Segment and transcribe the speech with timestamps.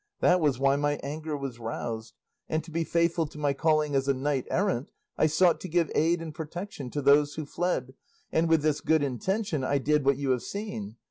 [0.19, 2.15] That was why my anger was roused;
[2.49, 5.91] and to be faithful to my calling as a knight errant I sought to give
[5.93, 7.93] aid and protection to those who fled,
[8.31, 10.95] and with this good intention I did what you have seen.